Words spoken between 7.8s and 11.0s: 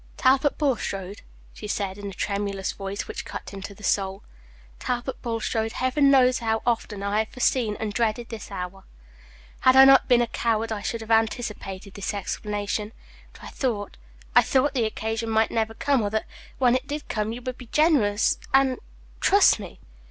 dreaded this hour. Had I not been a coward, I